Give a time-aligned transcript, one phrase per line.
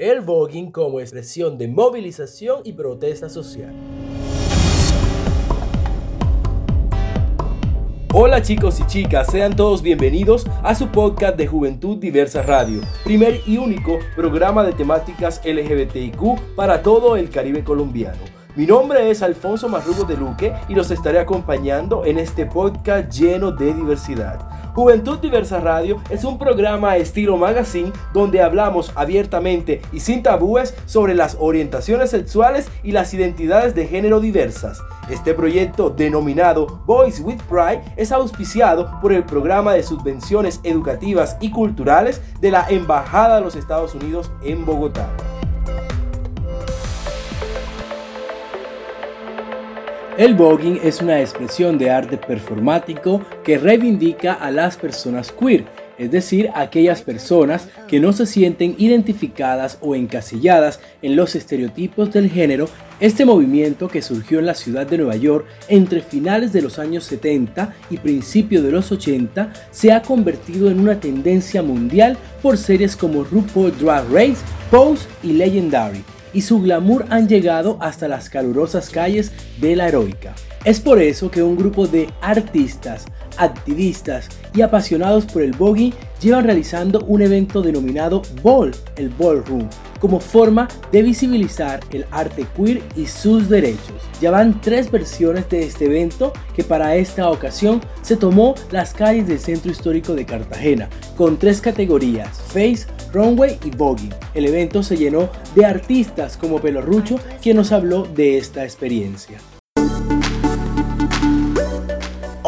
[0.00, 3.70] el voguing como expresión de movilización y protesta social.
[8.14, 13.42] Hola chicos y chicas, sean todos bienvenidos a su podcast de Juventud Diversa Radio, primer
[13.46, 18.39] y único programa de temáticas LGBTIQ para todo el Caribe colombiano.
[18.56, 23.52] Mi nombre es Alfonso Marrugo de Luque y los estaré acompañando en este podcast lleno
[23.52, 24.40] de diversidad.
[24.74, 31.14] Juventud Diversa Radio es un programa estilo magazine donde hablamos abiertamente y sin tabúes sobre
[31.14, 34.80] las orientaciones sexuales y las identidades de género diversas.
[35.08, 41.52] Este proyecto denominado Voice with Pride es auspiciado por el programa de subvenciones educativas y
[41.52, 45.08] culturales de la Embajada de los Estados Unidos en Bogotá.
[50.18, 55.64] El voguing es una expresión de arte performático que reivindica a las personas queer,
[55.98, 62.28] es decir, aquellas personas que no se sienten identificadas o encasilladas en los estereotipos del
[62.28, 62.68] género.
[62.98, 67.04] Este movimiento que surgió en la ciudad de Nueva York entre finales de los años
[67.04, 72.96] 70 y principios de los 80 se ha convertido en una tendencia mundial por series
[72.96, 78.90] como RuPaul Drag Race, Pose y Legendary y su glamour han llegado hasta las calurosas
[78.90, 80.34] calles de la heroica.
[80.64, 83.06] Es por eso que un grupo de artistas,
[83.38, 89.68] activistas y apasionados por el boogie llevan realizando un evento denominado Ball, el Ballroom,
[90.00, 94.02] como forma de visibilizar el arte queer y sus derechos.
[94.20, 99.28] Ya van tres versiones de este evento que para esta ocasión se tomó las calles
[99.28, 104.10] del centro histórico de Cartagena, con tres categorías, Face, Runway y Boogie.
[104.34, 109.38] El evento se llenó de artistas como Pelorrucho, quien nos habló de esta experiencia.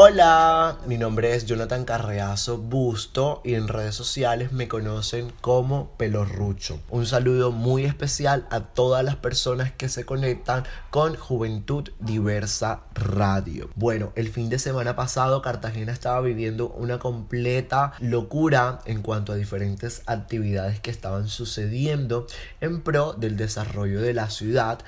[0.00, 6.78] Hola, mi nombre es Jonathan Carreazo Busto y en redes sociales me conocen como Pelorrucho.
[6.88, 13.70] Un saludo muy especial a todas las personas que se conectan con Juventud Diversa Radio.
[13.74, 19.34] Bueno, el fin de semana pasado Cartagena estaba viviendo una completa locura en cuanto a
[19.34, 22.28] diferentes actividades que estaban sucediendo
[22.60, 24.78] en pro del desarrollo de la ciudad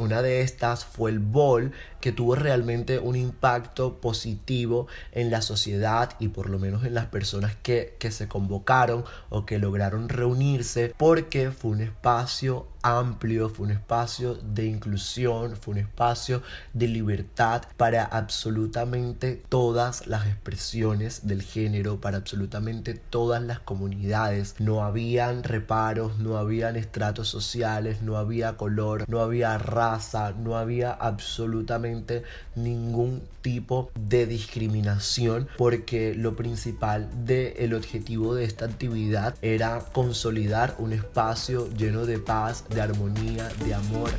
[0.00, 6.16] una de estas fue el BOL, que tuvo realmente un impacto positivo en la sociedad
[6.18, 10.94] y por lo menos en las personas que, que se convocaron o que lograron reunirse,
[10.96, 16.42] porque fue un espacio amplio, fue un espacio de inclusión, fue un espacio
[16.72, 24.54] de libertad para absolutamente todas las expresiones del género, para absolutamente todas las comunidades.
[24.58, 30.92] No habían reparos, no habían estratos sociales, no había color, no había raza, no había
[30.92, 32.22] absolutamente
[32.54, 40.74] ningún tipo de discriminación porque lo principal del el objetivo de esta actividad era consolidar
[40.78, 44.10] un espacio lleno de paz, de armonía, de amor.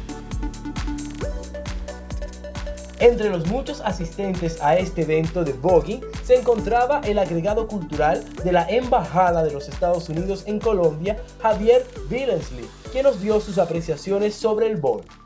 [2.99, 8.51] Entre los muchos asistentes a este evento de voguing se encontraba el agregado cultural de
[8.51, 14.35] la Embajada de los Estados Unidos en Colombia, Javier Billingsley, quien nos dio sus apreciaciones
[14.35, 15.20] sobre el voguing.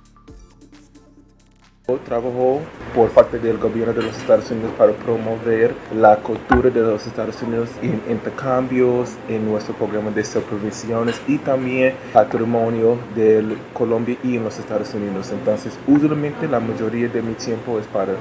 [1.85, 2.61] Trabajó
[2.95, 7.39] por parte del gobierno de los Estados Unidos para promover la cultura de los Estados
[7.43, 14.45] Unidos en intercambios, en nuestro programa de supervisiones y también patrimonio de Colombia y en
[14.45, 15.29] los Estados Unidos.
[15.31, 18.13] Entonces, usualmente la mayoría de mi tiempo es para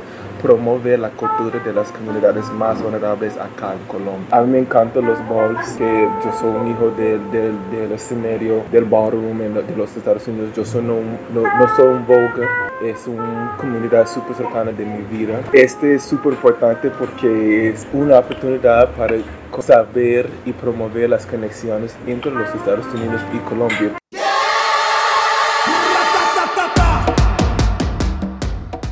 [0.45, 4.27] promover la cultura de las comunidades más vulnerables acá en Colombia.
[4.31, 8.63] A mí me encantan los balls, que yo soy un hijo del, del, del escenario
[8.71, 10.51] del ballroom de los Estados Unidos.
[10.55, 10.97] Yo soy no,
[11.33, 12.47] no, soy un vogue,
[12.83, 15.41] es una comunidad súper cercana de mi vida.
[15.55, 19.15] Este es súper importante porque es una oportunidad para
[19.61, 23.97] saber y promover las conexiones entre los Estados Unidos y Colombia.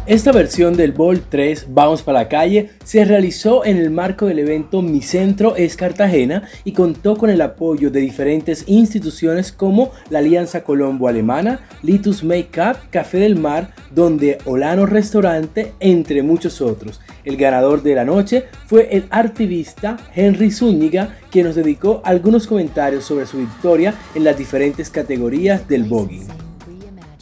[0.05, 4.41] Esta versión del Ball 3 Vamos para la calle se realizó en el marco del
[4.41, 10.19] evento Mi Centro es Cartagena y contó con el apoyo de diferentes instituciones como la
[10.19, 17.01] Alianza Colombo-Alemana, Litus Makeup, Café del Mar, Donde Olano Restaurante, entre muchos otros.
[17.23, 23.05] El ganador de la noche fue el activista Henry Zúñiga, quien nos dedicó algunos comentarios
[23.05, 26.42] sobre su victoria en las diferentes categorías del voguing.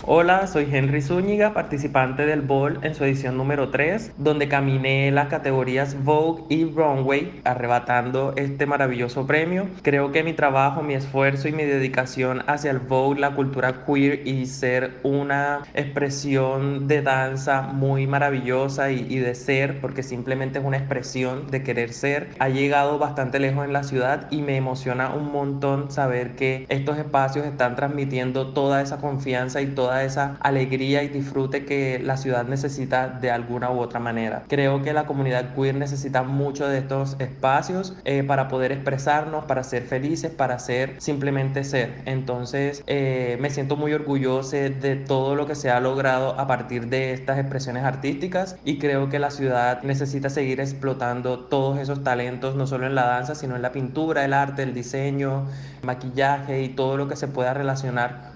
[0.06, 5.28] Hola, soy Henry Zúñiga, participante del Ball en su edición número 3, donde caminé las
[5.28, 9.68] categorías Vogue y Runway, arrebatando este maravilloso premio.
[9.82, 14.26] Creo que mi trabajo, mi esfuerzo y mi dedicación hacia el Vogue, la cultura queer
[14.26, 20.64] y ser una expresión de danza muy maravillosa y, y de ser, porque simplemente es
[20.64, 25.14] una expresión de querer ser, ha llegado bastante lejos en la ciudad y me emociona
[25.14, 31.02] un montón saber que estos espacios están transmitiendo toda esa confianza y toda esa alegría
[31.02, 34.42] y disfrute que la ciudad necesita de alguna u otra manera.
[34.48, 39.64] Creo que la comunidad queer necesita mucho de estos espacios eh, para poder expresarnos, para
[39.64, 42.02] ser felices, para ser simplemente ser.
[42.06, 46.88] Entonces eh, me siento muy orgulloso de todo lo que se ha logrado a partir
[46.88, 52.54] de estas expresiones artísticas y creo que la ciudad necesita seguir explotando todos esos talentos,
[52.56, 55.46] no solo en la danza, sino en la pintura, el arte, el diseño,
[55.82, 58.29] maquillaje y todo lo que se pueda relacionar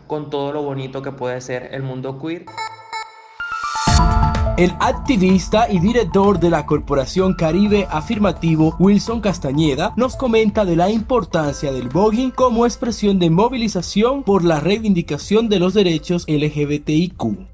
[4.57, 10.91] El activista y director de la Corporación Caribe Afirmativo, Wilson Castañeda, nos comenta de la
[10.91, 17.54] importancia del voguing como expresión de movilización por la reivindicación de los derechos LGBTIQ.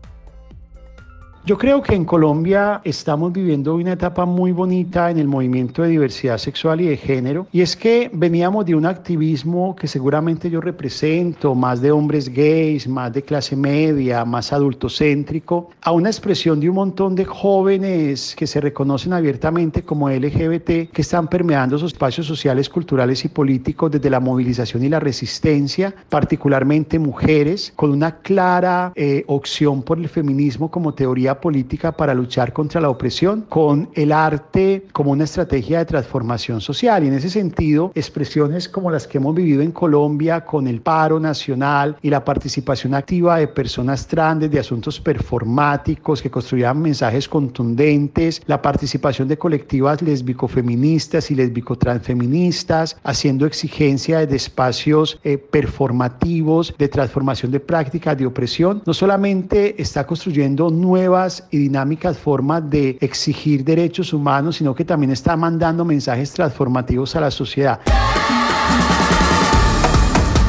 [1.46, 5.88] Yo creo que en Colombia estamos viviendo una etapa muy bonita en el movimiento de
[5.88, 10.60] diversidad sexual y de género, y es que veníamos de un activismo que seguramente yo
[10.60, 16.68] represento, más de hombres gays, más de clase media, más adultocéntrico, a una expresión de
[16.68, 22.26] un montón de jóvenes que se reconocen abiertamente como LGBT, que están permeando sus espacios
[22.26, 28.92] sociales, culturales y políticos desde la movilización y la resistencia, particularmente mujeres, con una clara
[28.94, 34.10] eh, opción por el feminismo como teoría política para luchar contra la opresión, con el
[34.10, 37.04] arte como una estrategia de transformación social.
[37.04, 41.20] Y en ese sentido, expresiones como las que hemos vivido en Colombia con el paro
[41.20, 48.40] nacional y la participación activa de personas trans de asuntos performáticos que construían mensajes contundentes,
[48.46, 57.50] la participación de colectivas lésbico-feministas y lésbico-transfeministas, haciendo exigencia de espacios eh, performativos de transformación
[57.50, 61.19] de prácticas de opresión, no solamente está construyendo nuevas
[61.50, 67.20] y dinámicas formas de exigir derechos humanos, sino que también está mandando mensajes transformativos a
[67.20, 67.80] la sociedad.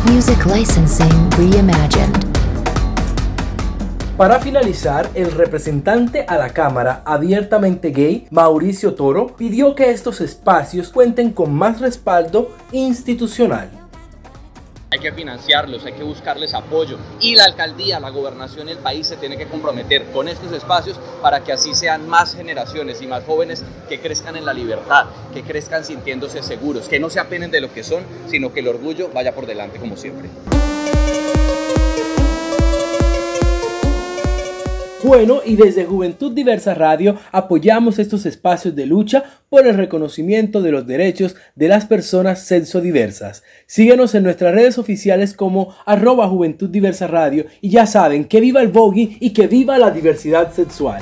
[0.06, 2.32] Music Licensing Reimagined.
[4.18, 10.90] Para finalizar, el representante a la Cámara abiertamente gay, Mauricio Toro, pidió que estos espacios
[10.90, 13.81] cuenten con más respaldo institucional
[15.02, 19.38] que financiarlos, hay que buscarles apoyo y la alcaldía, la gobernación el país se tiene
[19.38, 24.00] que comprometer con estos espacios para que así sean más generaciones y más jóvenes que
[24.00, 27.84] crezcan en la libertad, que crezcan sintiéndose seguros, que no se apenen de lo que
[27.84, 30.30] son, sino que el orgullo vaya por delante como siempre.
[35.04, 40.72] Bueno, y desde Juventud Diversa Radio apoyamos estos espacios de lucha por el reconocimiento de
[40.72, 43.42] los derechos de las personas sensodiversas.
[43.66, 48.62] Síguenos en nuestras redes oficiales como arroba Juventud Diversa Radio y ya saben que viva
[48.62, 51.02] el voguing y que viva la diversidad sexual.